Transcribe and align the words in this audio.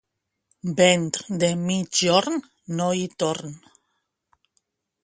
Vent 0.79 1.11
de 1.43 1.49
migjorn, 1.67 2.41
no 2.81 2.89
hi 3.03 3.07
torn. 3.25 3.57